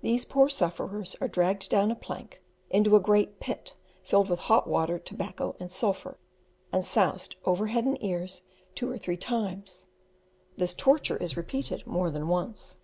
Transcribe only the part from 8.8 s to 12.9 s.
or three times. This torture is repeated more than once.